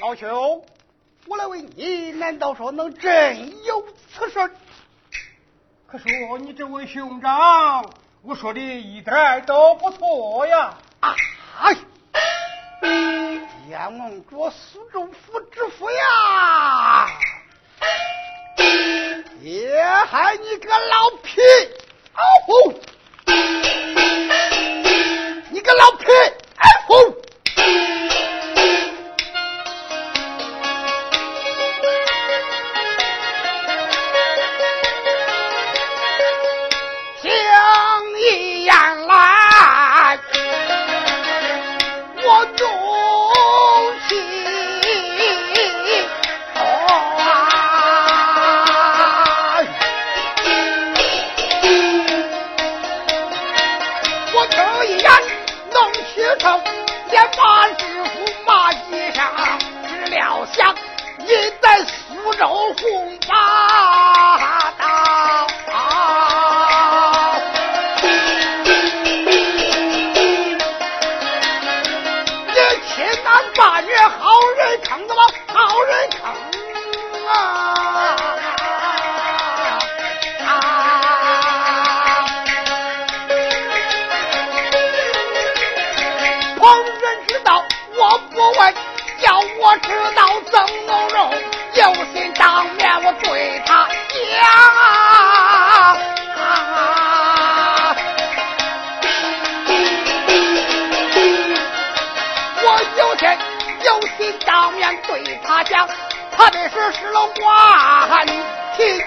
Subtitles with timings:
[0.00, 0.64] 老兄，
[1.26, 4.38] 我来问你，难道说能真有此事？
[5.88, 7.84] 可说你这位兄长，
[8.22, 10.78] 我说的一点都不错呀！
[11.00, 11.16] 啊，
[13.68, 17.08] 阎王着苏州府知府呀，
[19.42, 21.40] 也害你个老皮！
[22.14, 22.80] 哦，你
[104.70, 105.88] 面对他讲，
[106.30, 108.26] 他的是十楼寡
[108.76, 109.02] 听，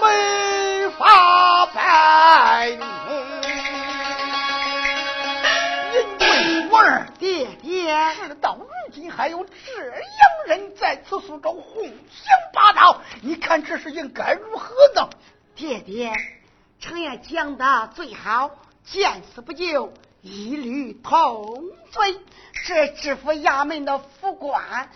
[0.00, 2.70] 没法办。
[5.92, 9.50] 银贵儿，爹爹，事到如今还有这
[9.84, 9.98] 样
[10.46, 11.96] 人在此苏州胡行
[12.52, 15.08] 霸道，你看这事情该如何呢？
[15.54, 16.12] 爹爹，
[16.80, 18.50] 程爷讲的最好，
[18.84, 19.92] 见死不救。
[20.22, 22.18] 一律同罪。
[22.66, 24.90] 这知府衙门的副官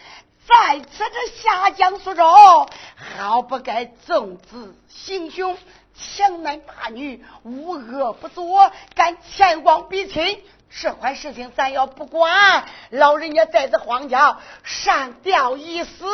[0.47, 2.69] 在此这下江苏州，
[3.17, 5.57] 好不该纵子行凶，
[5.95, 10.43] 强男霸女，无恶不作，敢前往逼亲。
[10.69, 16.05] 这块事情咱要不管，老人家在这荒郊上吊一死，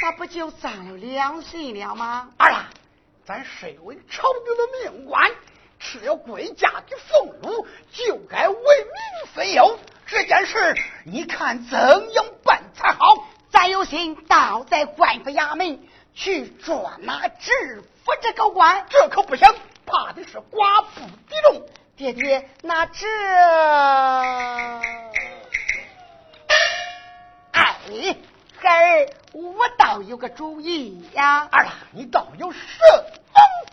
[0.00, 2.30] 那不就丧了良心了吗？
[2.36, 2.70] 儿啊，
[3.24, 5.30] 咱身为朝廷的命官。
[5.82, 9.78] 吃了贵家的俸禄，就该为民分忧。
[10.06, 13.16] 这件事，你看怎样办才好？
[13.50, 15.80] 咱有心倒在官府衙门
[16.14, 19.46] 去捉拿知府这个官，这可不行，
[19.84, 21.62] 怕的是寡不敌众。
[21.96, 23.06] 爹爹，那这……
[27.52, 27.76] 哎，
[28.56, 31.48] 孩儿，我倒有个主意呀！
[31.50, 32.58] 儿啊，你倒有什？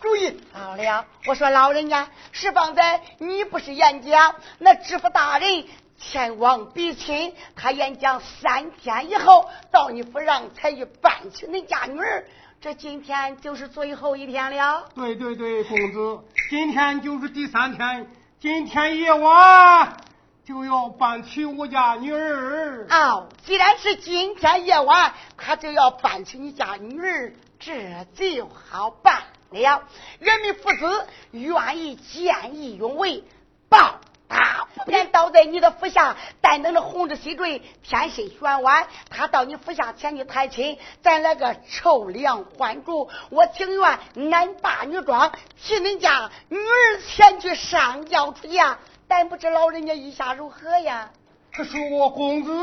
[0.02, 5.66] 注意好了，我说老人家，是放在你不是演讲，那知府大人
[5.98, 12.26] 前往比亲，他演讲三天以后到你府上才去搬娶恁家女儿，
[12.62, 14.88] 这今天就是最后一天了。
[14.96, 19.98] 对对对，公子，今天就是第三天，今天夜晚
[20.46, 22.88] 就要搬娶我家女儿。
[22.90, 29.24] 哦，既然是今天夜晚，他就要搬娶你家女儿，这就好办。
[29.52, 29.84] 了，
[30.20, 33.24] 人民父子愿意见义勇为，
[33.68, 43.10] 报答不便倒在你的府下，但等着红着西坠，天心悬晚，他到你府下前去探亲，咱来个臭粮还主。
[43.32, 44.00] 我情愿
[44.30, 48.78] 男扮女装，替恁家女儿前去上轿出嫁，
[49.08, 51.10] 但不知老人家意下如何呀？
[51.52, 52.54] 可是我公子，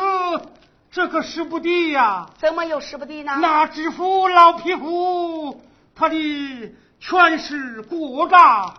[0.92, 2.30] 这可使不得呀！
[2.38, 3.36] 怎么又使不得呢？
[3.42, 5.60] 那知府老匹夫。
[5.98, 8.74] 他的权势过大，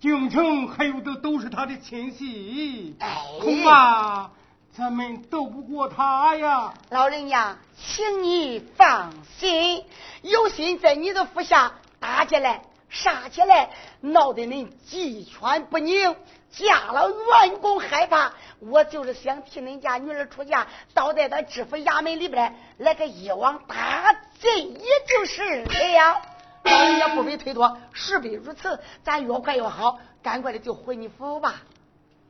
[0.00, 2.96] 京城还有的都是他的亲戚，
[3.38, 4.30] 恐怕
[4.72, 6.72] 咱们斗不过他呀。
[6.88, 9.84] 老人家，请你放心，
[10.22, 13.68] 有心在你的府下打起来、杀起来，
[14.00, 16.16] 闹得恁鸡犬不宁，
[16.52, 18.32] 家了员工害怕。
[18.60, 26.22] 我就是想替恁家女儿出嫁，倒在他知府衙门里边来个一网打尽，也就是了。
[26.62, 31.54] 老人家不必推脱，势必如此，咱越快越好，赶快的就回你府吧。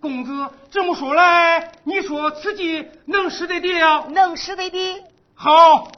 [0.00, 4.04] 公子这么说来，你说此计能使得的呀？
[4.08, 5.04] 能使得的。
[5.34, 5.92] 好，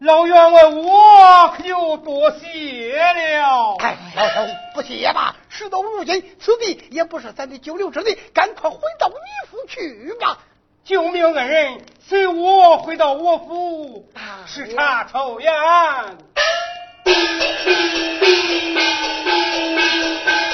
[0.00, 3.76] 老员外我可就多谢了。
[3.78, 5.36] 哎，老兄不谢吧？
[5.60, 9.14] 事到如今，此地也不是咱的久留之地，赶快回到你
[9.50, 10.38] 府去吧。
[10.84, 14.08] 救命恩人，随我回到我府
[14.46, 15.52] 视察抽验。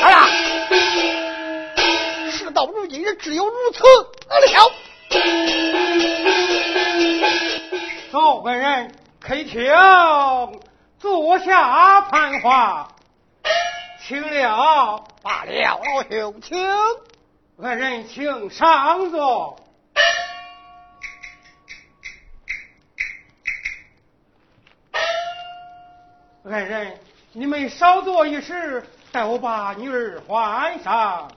[0.03, 0.26] 哎呀，
[2.32, 4.73] 事到如今，也只有如此了。
[8.11, 9.73] 走，恩人，开厅
[10.99, 12.88] 坐下谈话。
[14.06, 16.56] 请了，罢了，老兄，请。
[17.56, 19.58] 恩人，请上座。
[26.44, 27.00] 恩人，
[27.32, 31.29] 你们稍坐一时，待我把女儿换上。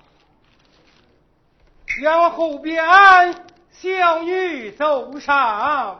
[2.04, 2.86] 然后边，
[3.72, 5.98] 小女走上。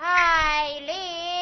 [0.00, 1.39] 来了。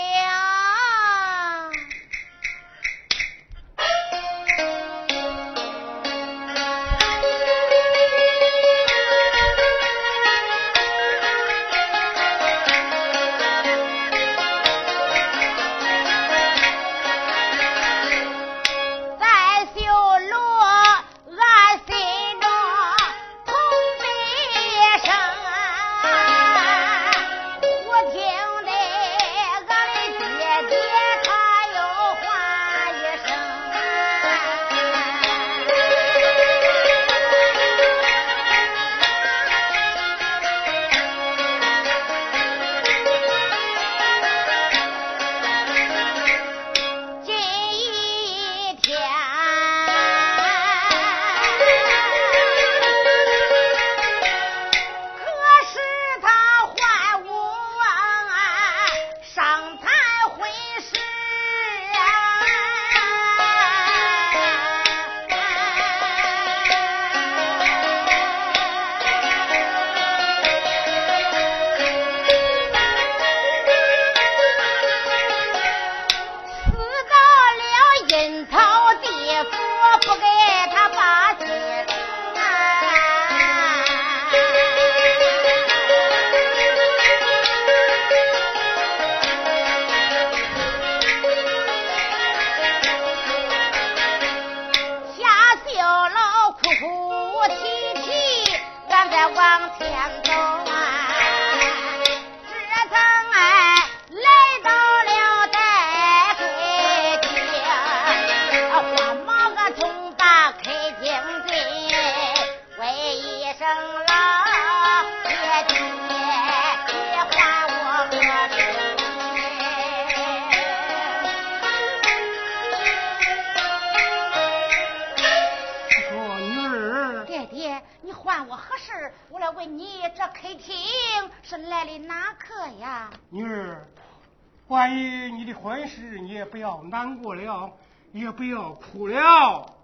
[136.84, 137.72] 难过了，
[138.12, 139.74] 也不要哭了。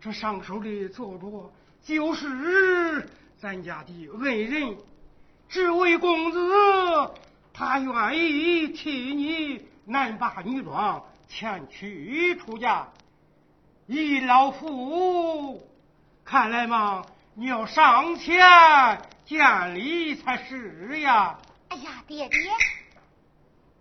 [0.00, 1.52] 这上手的做着，
[1.82, 3.08] 就是
[3.38, 4.76] 咱家的恩人，
[5.48, 6.40] 这位公子，
[7.52, 12.88] 他愿意替你男扮女装前去出嫁。
[13.86, 15.66] 姨老夫，
[16.24, 18.38] 看来嘛，你要上前
[19.24, 21.38] 见礼才是呀。
[21.68, 22.38] 哎呀，爹爹。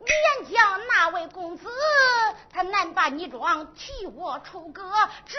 [0.08, 1.68] 连将那位公子，
[2.52, 4.84] 他男扮女装替我出阁，
[5.26, 5.38] 这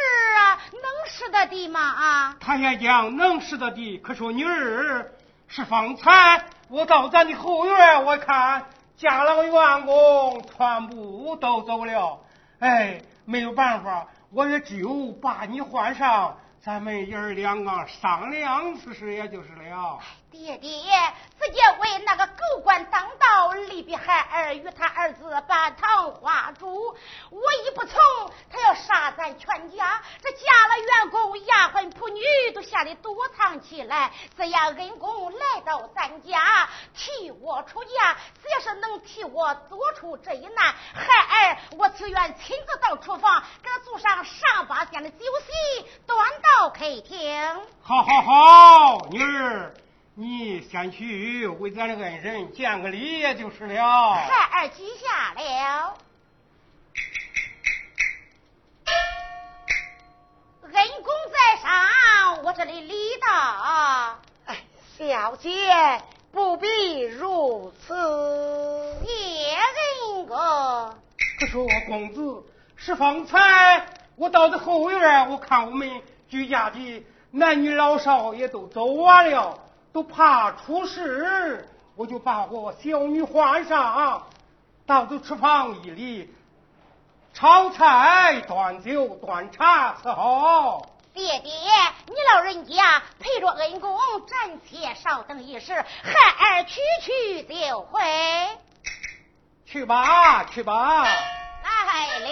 [0.77, 1.81] 能使得的吗？
[1.81, 2.37] 啊！
[2.41, 5.13] 他也讲能使得的，可说女儿
[5.47, 12.21] 是方才我到咱的后院，我看家老员工全部都走了，
[12.59, 16.37] 哎，没有办法，我也只有把你换上。
[16.61, 19.99] 咱们爷儿两个商量此事，也就是了。
[20.39, 20.71] 爹爹，
[21.41, 26.97] 只见为那个狗官当道，利比孩儿与他儿子把堂花烛，
[27.31, 27.99] 我一不从，
[28.49, 30.01] 他要杀咱全家。
[30.23, 34.13] 这家了员工、丫鬟、仆女都吓得躲藏起来。
[34.37, 47.61] 只要恩公来到咱家，替我出嫁，只要是能替我做出这一难，孩儿我自愿亲自到厨房，给他做上上八仙的酒席，端到客厅。
[47.83, 49.75] 好好好，女儿。
[50.21, 54.15] 你先去为咱的恩人见个礼，也就是了。
[54.15, 55.97] 孩儿记下了。
[60.65, 64.19] 恩公在上，我这里礼到。
[64.47, 64.57] 哎，
[64.99, 65.53] 小姐
[66.33, 67.95] 不必如此。
[69.07, 70.37] 谢恩公。
[71.39, 72.45] 可说公子
[72.75, 79.57] 是方才我到这后院，我看我们居家的男女老少也都走完了。
[79.93, 84.27] 都怕出事，我就把我小女换上，
[84.87, 86.35] 到这厨房一里
[87.35, 90.87] 炒菜、端酒、端茶伺候。
[91.15, 91.51] 爹爹，
[92.07, 98.01] 你老人家陪着恩公，暂且稍等一时，孩儿去去就回。
[99.67, 101.05] 去吧，去吧。
[101.05, 102.29] 来了。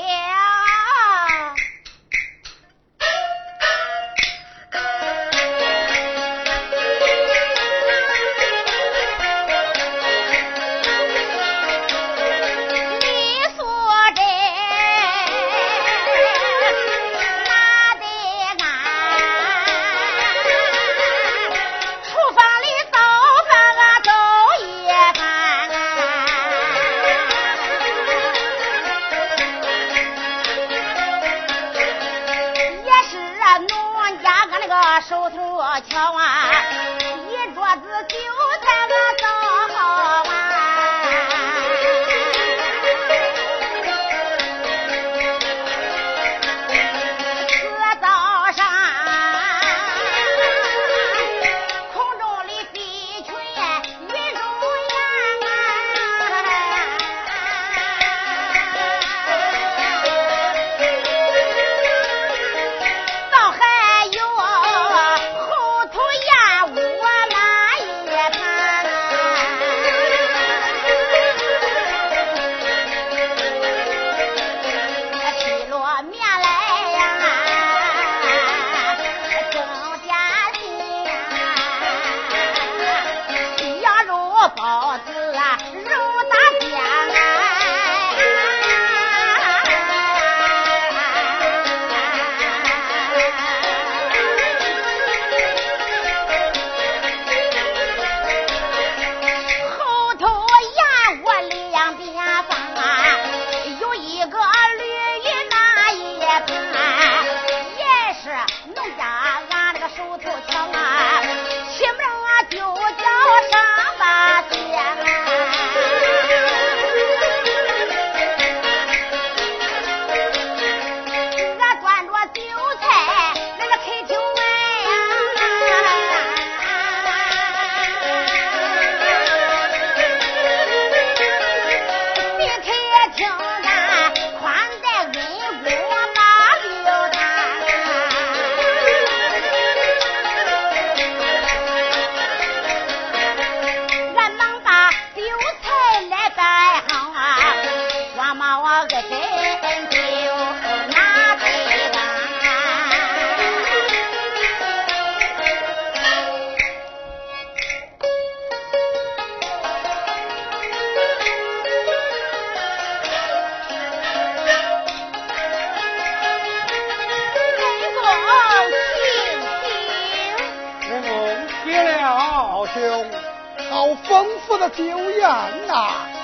[174.68, 176.15] 丢人呐！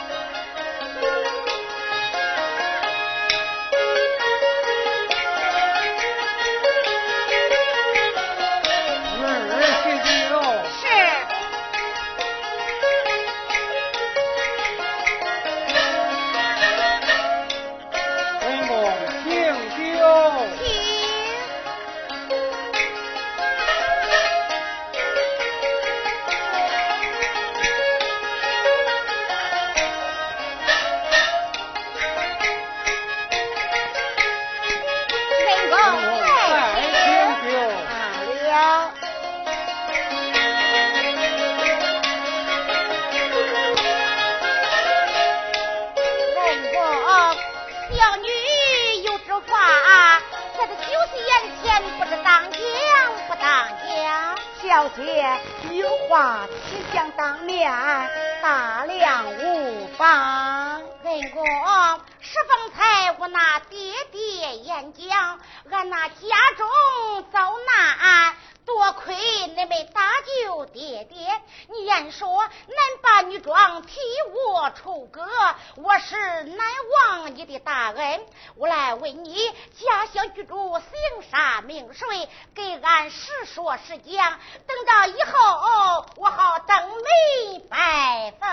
[78.56, 88.48] 我来问你，家乡居住姓啥名谁，给俺实说实讲，等到以后哦，我好登门拜访。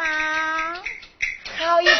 [1.58, 1.92] 好一个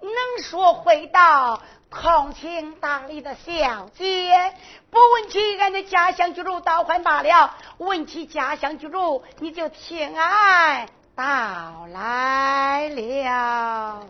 [0.00, 4.54] 能说会道，通情达理的小姐，
[4.90, 14.06] 不问起俺的家乡居住倒还罢了，问起家乡居住，你就听俺道来了。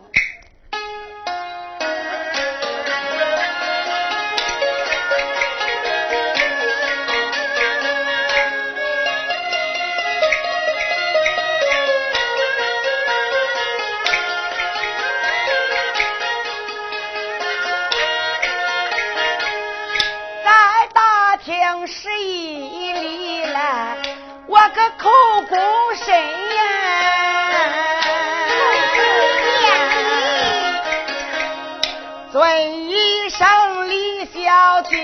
[21.87, 23.97] 十一里来，
[24.47, 25.09] 我个口
[25.47, 25.57] 供
[25.95, 26.15] 身
[26.55, 26.61] 呀，
[32.31, 34.97] 尊一声李小姐，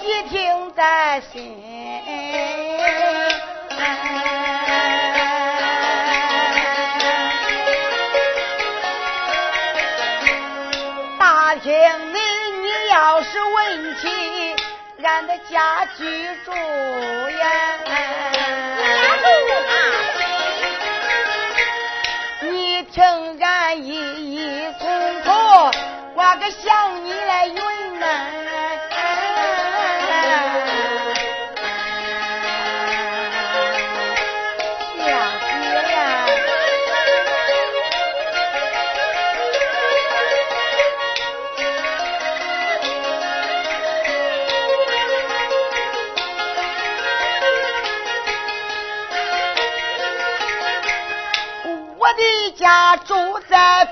[0.00, 1.59] 细听在心。
[15.10, 16.04] 俺的家居
[16.44, 17.48] 住呀，
[22.42, 23.90] 你听俺一
[24.36, 25.70] 一从头，
[26.14, 27.48] 我个想你来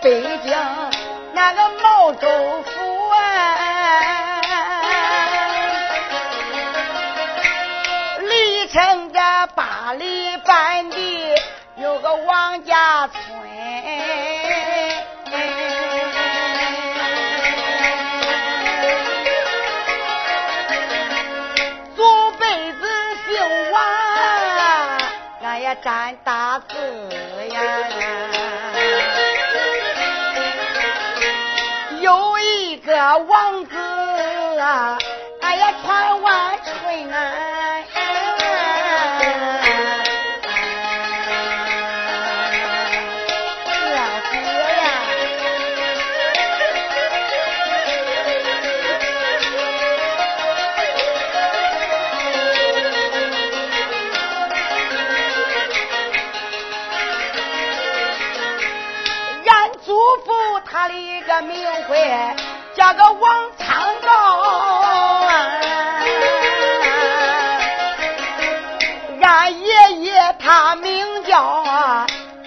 [0.00, 0.57] 北京
[1.35, 2.28] 那个毛州
[2.62, 4.40] 府啊，
[8.21, 11.35] 离城家八里半地
[11.76, 12.58] 有个王
[34.69, 34.99] 啊，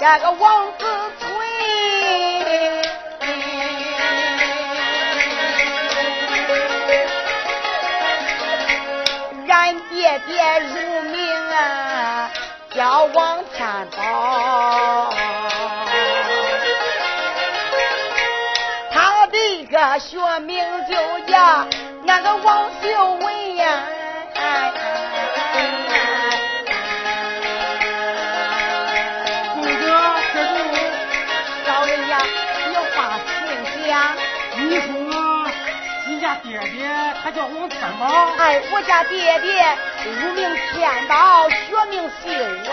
[0.02, 0.86] 这个王子
[1.20, 1.30] 存，
[9.48, 12.32] 俺爹爹乳名啊
[12.74, 15.14] 叫王天宝。
[18.92, 20.96] 他的个学名就
[21.32, 21.68] 叫
[22.06, 23.20] 那个王秀
[37.32, 38.08] 他叫王天宝？
[38.38, 42.70] 哎，我家爹爹乳名天宝，学名秀文。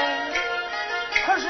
[1.25, 1.49] 可是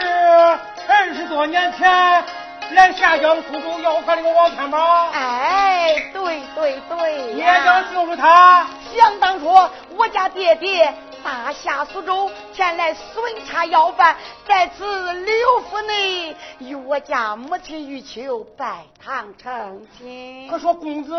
[0.87, 2.25] 二十多年前。
[2.73, 8.66] 来下江苏州要饭那个王天宝，哎，对对对，也讲就是他。
[8.94, 9.49] 想当初
[9.97, 10.92] 我家爹爹
[11.25, 13.03] 大下苏州前来巡
[13.47, 14.14] 查要饭，
[14.47, 20.47] 在此刘府内与我家母亲玉秋拜堂成亲。
[20.51, 21.16] 可说公子，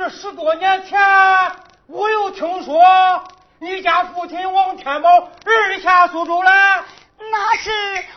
[0.00, 0.98] 这十多年前
[1.86, 3.22] 我又听说
[3.58, 6.50] 你家父亲王天宝二下苏州了，
[7.30, 7.70] 那是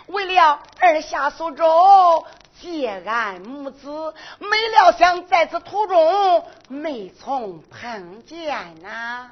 [0.06, 2.26] 为了二下苏州。
[2.62, 9.32] 结俺母子，没料想在此途中没从碰见呐。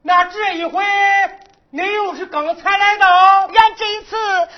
[0.00, 0.82] 那这一回
[1.68, 3.06] 你又是刚才来到？
[3.48, 4.16] 俺这一次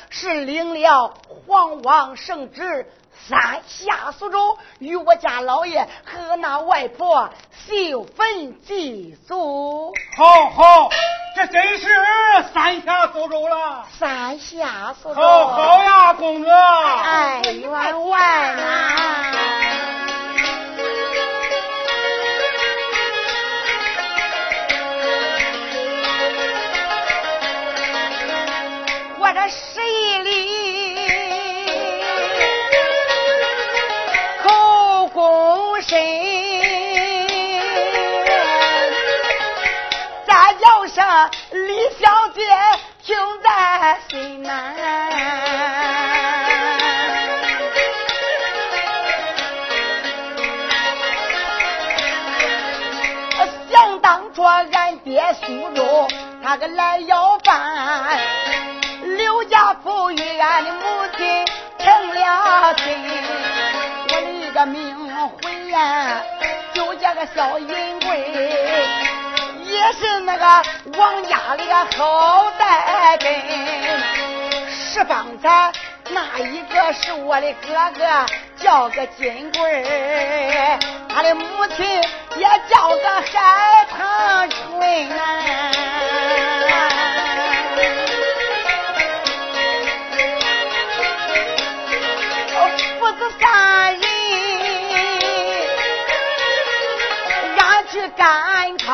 [0.09, 2.89] 是领了皇王圣旨，
[3.27, 7.31] 三下苏州，与我家老爷和那外婆
[7.67, 9.95] 秀坟祭祖。
[10.17, 10.91] 好好，
[11.35, 11.89] 这真是
[12.53, 13.87] 三下苏州了。
[13.99, 15.23] 三下苏州。
[15.23, 16.51] 好好呀，公子。
[16.51, 19.24] 哎，员外呐。
[56.55, 58.17] 那，个来要饭，
[59.17, 60.81] 刘家父与俺的母
[61.17, 61.45] 亲
[61.81, 62.97] 成了亲，
[64.09, 64.95] 我的个命
[65.27, 66.23] 回呀，
[66.73, 68.09] 就这个小银贵。
[69.65, 70.47] 也是那个
[70.97, 73.35] 王家的个后代根，
[74.71, 75.73] 十方才
[76.11, 78.27] 那一个是我的哥哥，
[78.63, 81.85] 叫个金贵他的母亲
[82.37, 85.74] 也叫个海棠春呐。
[98.25, 98.89] 让去赶考。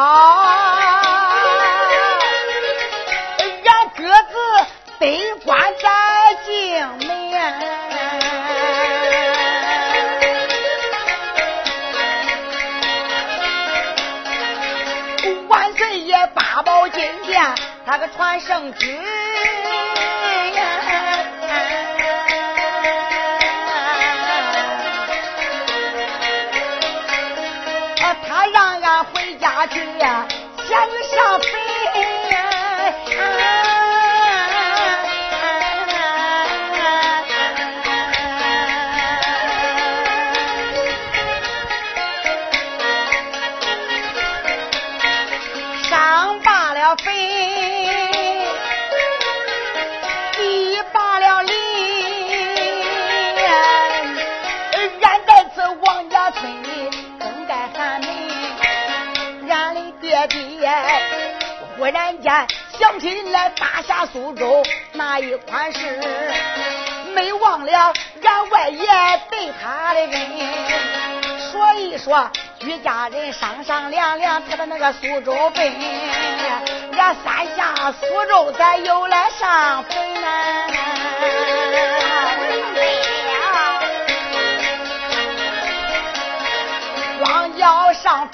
[4.99, 5.89] 得官在
[6.45, 6.53] 京
[7.07, 7.09] 门，
[15.49, 17.55] 万岁爷八宝金殿，
[17.87, 19.30] 他个传圣旨。
[29.61, 31.60] 家去，前去上坟。
[61.91, 62.47] 然间
[62.79, 66.01] 想起来大下苏州那一款事，
[67.15, 68.87] 没忘了俺外爷
[69.31, 71.51] 对他的恩。
[71.51, 75.73] 所以说，居家人商商量量，他的那个苏州奔，
[76.97, 80.67] 俺三下苏州咱又来上坟呐。
[87.19, 88.29] 光要上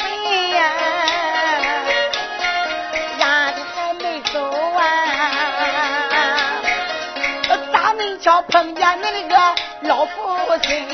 [9.97, 10.13] 老父
[10.59, 10.87] 亲，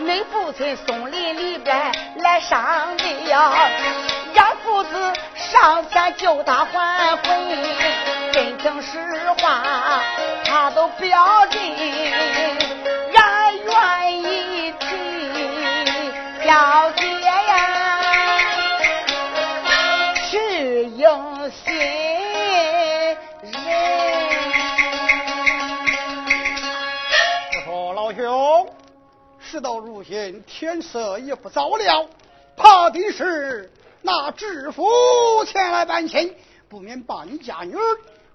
[0.00, 3.50] 恁父亲松林里边来上的呀，
[4.34, 7.48] 俺父子上前救他还魂，
[8.30, 8.98] 真情实
[9.38, 10.02] 话
[10.44, 11.62] 他都表真，
[29.64, 32.06] 到如今，天色也不早了，
[32.54, 33.72] 怕的是
[34.02, 34.84] 那知府
[35.46, 36.36] 前来搬亲，
[36.68, 37.80] 不免把你家女儿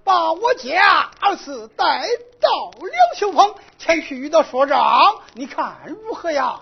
[0.04, 2.02] 把我家儿子带
[2.42, 6.62] 到了秋风，前去与他说账，你看如何呀？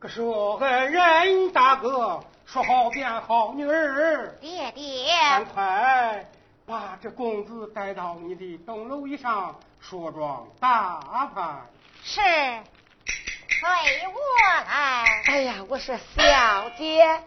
[0.00, 6.28] 可是我任大哥说好便好，女儿，爹爹，赶快
[6.66, 11.70] 把这公子带到你的东楼以上，梳妆打扮。
[12.02, 12.20] 是。
[13.62, 13.68] 随
[14.08, 14.18] 我
[14.66, 15.04] 来。
[15.26, 17.20] 哎呀，我说小姐，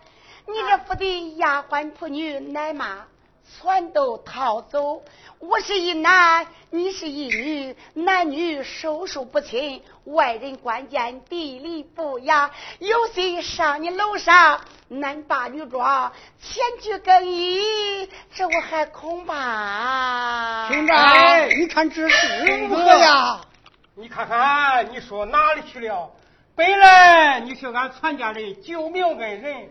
[0.45, 3.05] 你这府的丫鬟仆女、奶妈
[3.61, 5.01] 全都逃走。
[5.39, 12.51] 我是一男，你是一女，男女授受不亲，外人关见地理不雅。
[12.79, 20.67] 有心上你楼上，男扮女装前去更衣，这我还恐怕。
[20.67, 23.39] 兄长，你看这是如何呀？
[23.97, 26.11] 你看看，你说哪里去了？
[26.57, 29.69] 本来你是俺全家的救命恩人，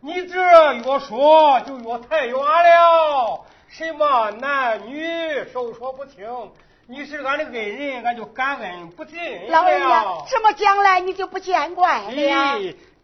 [0.00, 3.46] 你这越说就越太远了。
[3.70, 6.26] 什么男女授说不清，
[6.88, 9.18] 你是俺的恩人，俺就感恩不尽。
[9.48, 12.60] 老人家，这么讲来你就不见怪了？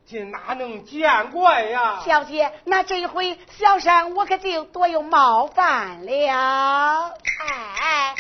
[0.06, 2.02] 这哪能见怪呀？
[2.04, 7.14] 小姐，那这一回小山我可就多有冒犯了。
[7.48, 8.14] 哎。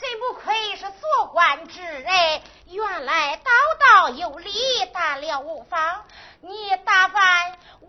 [0.00, 2.04] 真不愧是做官之人，
[2.70, 3.50] 原来道
[3.80, 4.52] 道有理，
[4.92, 6.04] 大了无妨。
[6.42, 7.88] 你打扮我，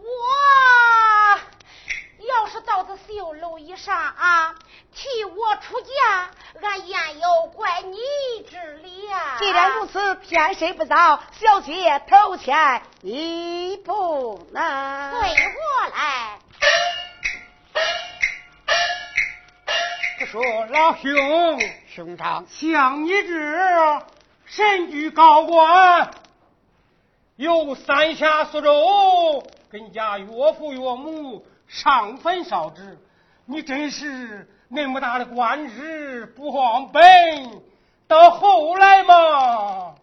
[2.25, 4.55] 要是到这绣楼以上啊，
[4.95, 7.97] 替我出嫁，俺焉有怪你
[8.49, 9.35] 之理呀？
[9.39, 11.21] 既然如此，天色不早？
[11.33, 15.11] 小姐头前一步呢？
[15.11, 16.39] 随我来。
[20.25, 21.59] 说，老兄，
[21.93, 24.03] 兄长，像你这
[24.49, 26.09] 身居高官，
[27.35, 32.97] 有三下四周，跟家岳父岳母上坟烧纸，
[33.45, 37.01] 你真是那么大的官职不忘本。
[38.07, 39.93] 到后来嘛，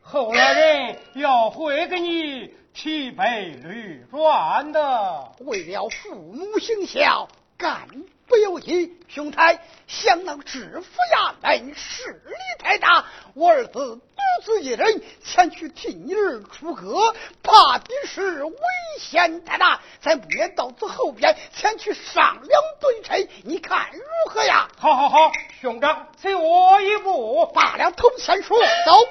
[0.00, 5.32] 后来人要会给你提杯绿转的。
[5.40, 7.88] 为了父母行孝，干
[8.28, 8.94] 不由己。
[9.08, 14.02] 兄台想到知府衙门势力太大，我儿子独
[14.44, 18.54] 自一人前去替你儿出阁，怕的是危
[19.00, 24.68] 险太大，咱不愿到此后边前去商量对策，你看如何呀？
[24.78, 27.46] 好好好，兄长，随我一步。
[27.54, 29.08] 罢了，头先说，走。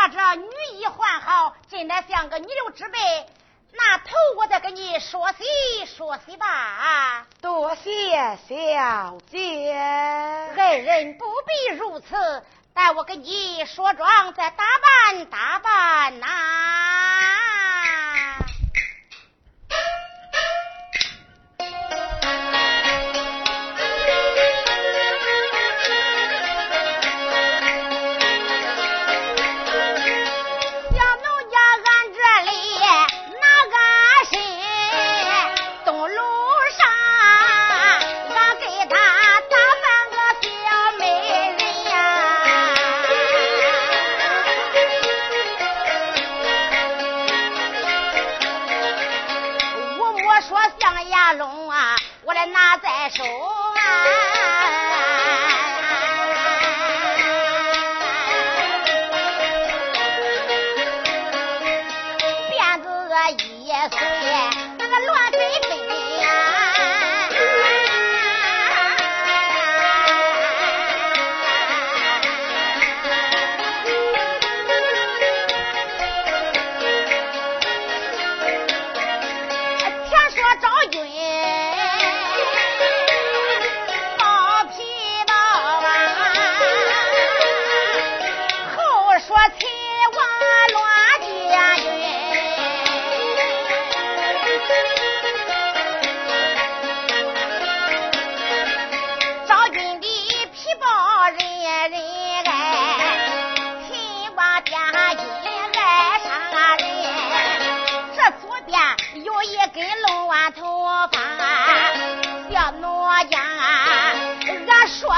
[0.00, 2.98] 把这女衣换好，真的像个女流之辈。
[3.74, 5.44] 那头我再跟你说洗
[5.84, 7.26] 说洗吧。
[7.42, 7.84] 多谢
[8.48, 9.70] 小姐，
[10.56, 16.30] 爱人不必如此，待我给你说妆，再打扮打扮呐、小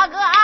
[0.03, 0.42] 大哥啊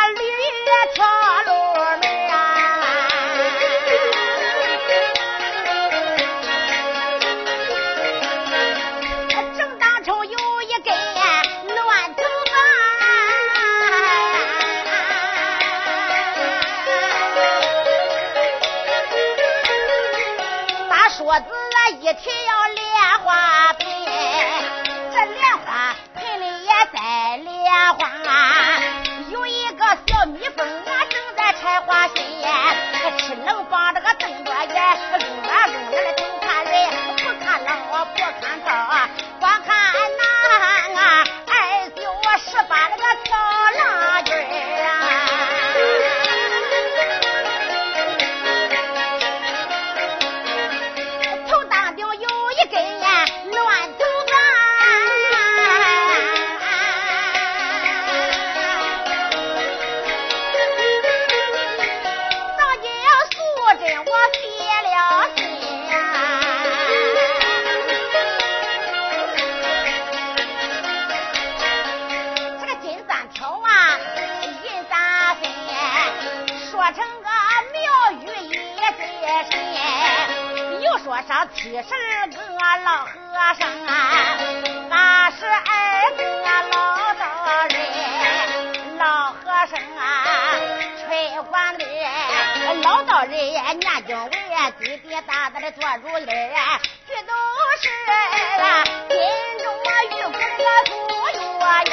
[81.28, 82.40] 上七十个
[82.84, 83.12] 老和
[83.58, 83.92] 尚啊，
[84.88, 86.22] 八十二个
[86.70, 87.22] 老道
[87.68, 89.36] 人，老和
[89.66, 90.02] 尚啊，
[90.96, 91.84] 吹管的，
[92.82, 94.30] 老道人念经文，
[94.80, 97.34] 滴滴答答的做如音儿，这都
[97.82, 97.90] 是
[98.62, 99.18] 啊，心
[99.62, 100.90] 中啊遇过那个祖
[101.28, 101.34] 月
[101.90, 101.92] 人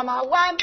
[0.00, 0.56] woman, one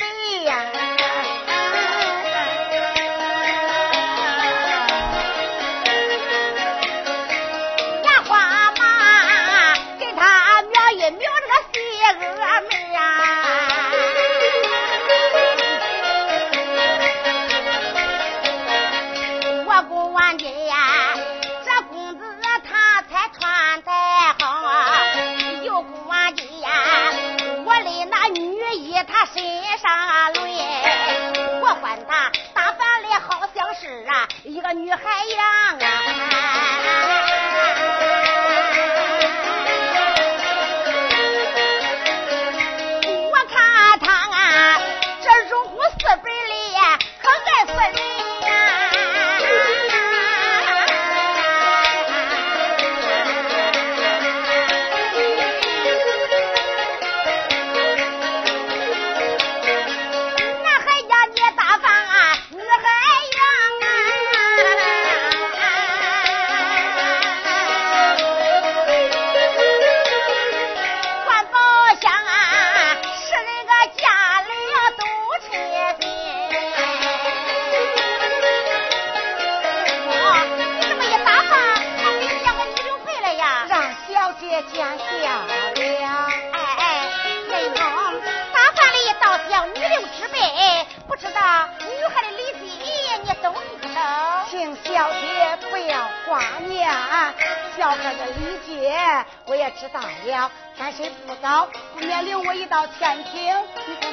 [100.98, 104.07] 天不早，不免留我一道天庭。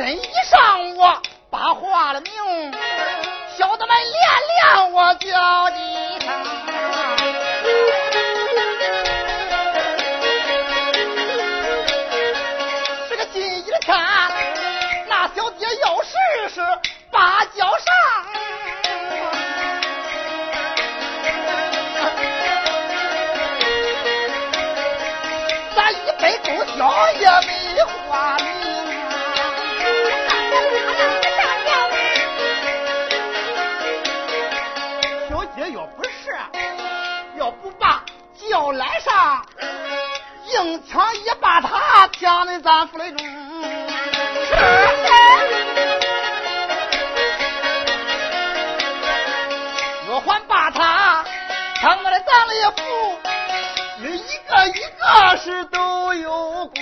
[0.00, 0.96] 真一上午
[1.50, 2.32] 把话了明，
[3.54, 4.16] 小的们连
[4.48, 6.26] 连我叫一声。
[13.10, 14.32] 这个进去一看，
[15.06, 16.62] 那小姐要试试
[17.10, 17.92] 把蕉上。
[25.76, 27.59] 咱一杯都消一眠。
[42.30, 43.26] 他抢在咱府里中。
[51.80, 52.82] 看我的咱里服，
[54.02, 54.06] 一
[54.46, 56.74] 个一个是都有功。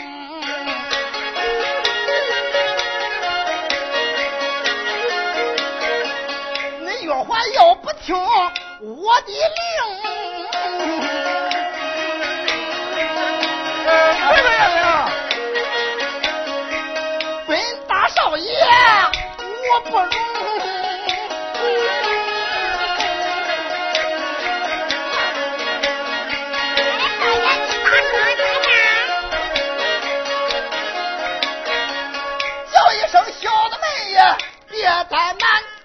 [6.80, 9.97] 你约还要不听我的令，
[19.80, 20.12] 不容易
[32.72, 34.36] 叫一声小的妹呀
[34.68, 35.77] 别再难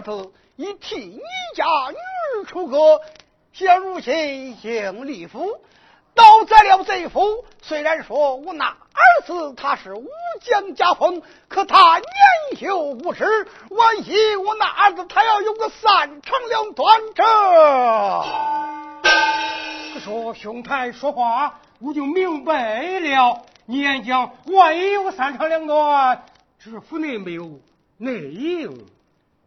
[0.00, 1.20] 子已替你
[1.54, 3.00] 家女儿出阁，
[3.52, 5.60] 现如今应立府，
[6.14, 7.44] 倒在了贼府。
[7.62, 8.76] 虽然说我那儿
[9.26, 10.08] 子他是武
[10.42, 12.06] 将家风，可他年
[12.60, 13.24] 幼无知，
[13.70, 17.00] 万一我那儿子他要有个三长两短，
[19.94, 23.42] 这说兄台说话，我就明白了。
[23.66, 26.24] 年将万一有三长两短，
[26.58, 27.60] 这府内没有
[27.98, 28.86] 内应。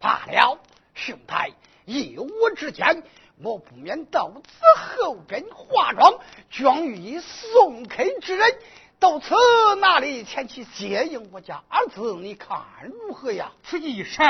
[0.04, 0.60] 罢了，
[0.94, 1.52] 兄台，
[1.86, 3.04] 一我之见，
[3.42, 6.16] 我不免到此后边化妆，
[6.52, 8.54] 装于送客之人，
[9.00, 9.34] 到此
[9.80, 13.54] 那里前去接应我家儿子，你看如何呀？
[13.64, 14.26] 此计甚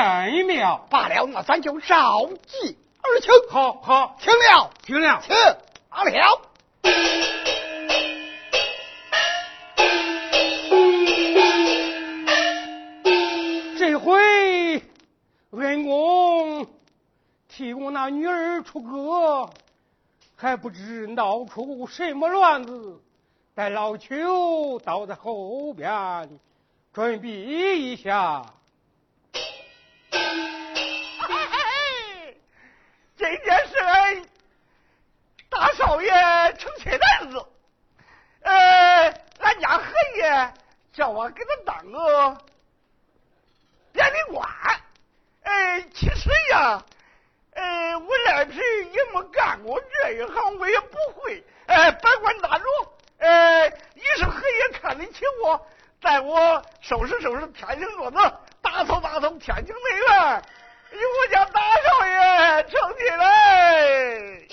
[0.46, 0.86] 妙。
[0.90, 3.32] 罢了，那咱就召集而请。
[3.50, 5.20] 好好，请了，听了。
[5.26, 5.34] 请
[5.90, 6.40] 罢了。
[15.56, 16.66] 恩公
[17.48, 19.50] 替我那女儿出阁，
[20.36, 23.00] 还不知闹出什么乱子。
[23.54, 26.40] 待老邱倒在后边
[26.92, 28.44] 准备一下。
[33.16, 34.28] 这件事，
[35.48, 36.10] 大少爷
[36.58, 37.46] 成亲儿子，
[38.42, 40.52] 呃，俺家何爷
[40.92, 42.36] 叫我给他当个
[43.92, 44.44] 便礼官。
[45.54, 46.82] 哎，其实呀，
[47.54, 51.44] 呃，我赖皮也没干过这一行，我也不会。
[51.66, 52.64] 哎，百官大儒，
[53.18, 55.64] 呃，你是何爷看得起我，
[56.02, 58.16] 在我收拾收拾天庭桌子，
[58.60, 60.42] 打扫打扫天庭内院。
[60.90, 64.48] 与我家大少爷成亲嘞！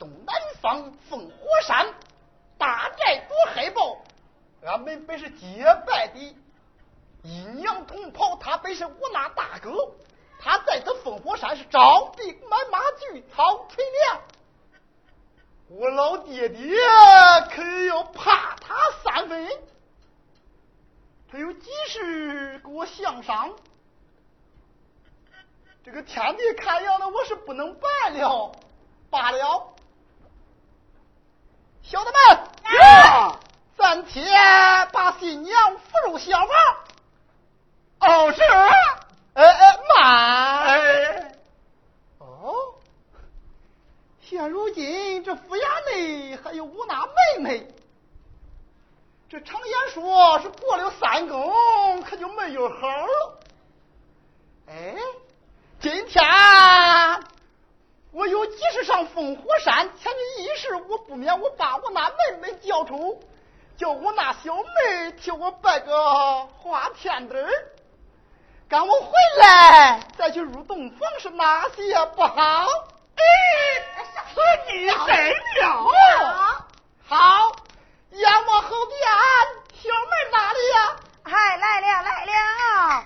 [0.00, 1.94] 东南方烽火山
[2.56, 3.98] 大寨主黑豹。
[4.64, 6.34] 俺们本是结拜的
[7.22, 9.92] 阴阳同袍，他本是我那大哥，
[10.38, 14.22] 他在这烽火山是招兵买马，聚草垂粮。
[15.68, 16.74] 我老爹爹
[17.50, 18.74] 可要怕他
[19.04, 19.48] 三分，
[21.30, 23.54] 他有急事给我相商。
[25.84, 28.52] 这个天地看样的，我是不能办了，
[29.08, 29.69] 罢了，
[31.90, 32.20] 小的们。
[32.62, 33.40] 啊
[33.76, 34.22] 暂且
[34.92, 38.08] 把新娘扶入厢房。
[38.08, 38.40] 哦，是。
[39.34, 40.62] 哎哎，慢。
[40.68, 41.32] 哎。
[42.18, 42.54] 哦。
[44.20, 47.74] 现如今这府衙内还有我那妹妹。
[49.28, 53.40] 这常言说是过了三更，可就没有好了。
[54.68, 54.94] 哎，
[55.80, 56.24] 今天
[58.12, 63.22] 我有急事上烽火山，前去议事，我不免我把我那妹妹叫出。
[63.76, 67.50] 叫我那小妹替我拜个花天灯儿，
[68.68, 72.66] 赶我回来再去入洞房是哪些不好？
[73.16, 73.22] 哎，
[74.34, 74.40] 此
[74.70, 75.90] 计甚妙。
[77.08, 77.52] 好，
[78.10, 79.00] 阎王后边
[79.72, 80.96] 小妹哪里呀？
[81.24, 83.04] 嗨，来了来了。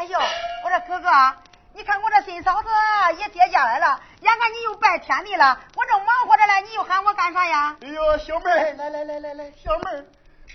[0.00, 0.18] 哎呦，
[0.64, 1.10] 我说哥哥。
[1.74, 2.68] 你看我这新嫂子
[3.18, 7.76] 也接家来了，眼看你又拜天地了，我正忙活着呢，你又喊我干啥呀？
[7.82, 10.06] 哎呦，小妹儿，来来来来来，小妹儿，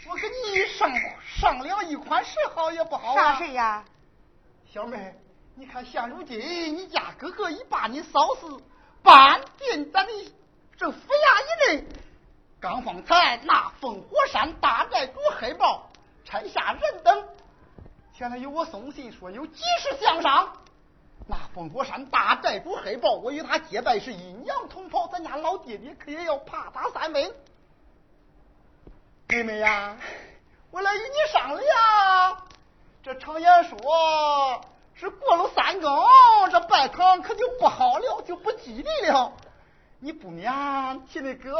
[0.09, 0.91] 我跟你商
[1.23, 3.33] 商量一款事，好也不好啊？
[3.33, 3.83] 啥事呀？
[4.73, 5.13] 小妹儿，
[5.53, 6.39] 你看现如今
[6.75, 8.63] 你家哥哥已把你嫂子
[9.03, 10.11] 搬进咱的
[10.75, 11.85] 这府衙以内，
[12.59, 15.87] 刚方才那烽火山大寨主黑豹
[16.25, 17.29] 拆下人等，
[18.17, 20.53] 现在有我送信说有急事相商。
[21.27, 27.35] 那烽火山大寨主黑豹，我与他结拜是阴阳同袍，咱家老爹爹可也要怕他三分。
[29.27, 29.97] 妹妹呀，
[30.71, 32.37] 我来与你商量。
[33.03, 34.61] 这常言说
[34.93, 35.91] 是过了三更，
[36.51, 39.33] 这拜堂可就不好了，就不吉利了。
[39.99, 41.51] 你不免替那哥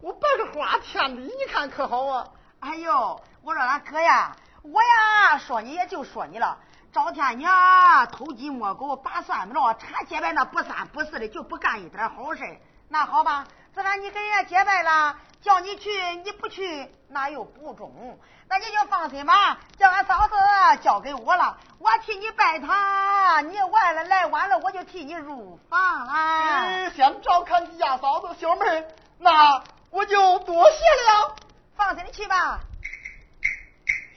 [0.00, 2.28] 我摆个花天礼，你看可好啊？
[2.60, 6.58] 哎呦，我说俺哥呀，我呀说你也就说你了。
[6.92, 12.42] 赵天娘偷鸡摸狗，把算着，查结拜那不三不四的，就不干一点好事。
[12.88, 15.88] 那好吧，自然你跟人家结拜了，叫你去
[16.24, 18.18] 你不去，那又不中。
[18.48, 20.34] 那你就放心吧，叫俺嫂子
[20.82, 23.48] 交给我了，我替你拜堂。
[23.48, 26.90] 你晚了来晚了，我就替你入房啦。
[26.90, 28.88] 先照看你家嫂子，小妹，
[29.18, 30.70] 那我就多谢
[31.12, 31.36] 了。
[31.76, 32.58] 放心的去吧，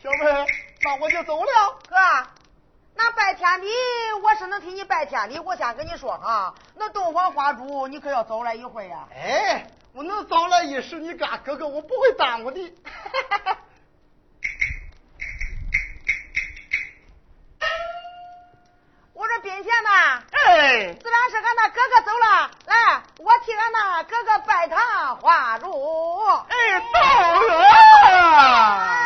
[0.03, 0.45] 小妹，
[0.81, 1.95] 那我就走了，哥。
[2.93, 3.67] 那拜天地，
[4.21, 5.39] 我是能替你拜天地。
[5.39, 9.07] 我先跟你说哈，那洞房花烛，你可要早来一会呀。
[9.15, 12.59] 哎，我能早来一时，你干哥哥，我不会耽误的。
[19.13, 25.65] 我说宾贤呐，哎，自然是俺那哥哥走了，来，我替俺那哥哥拜堂花烛。
[26.49, 26.99] 哎，到
[27.39, 29.02] 了。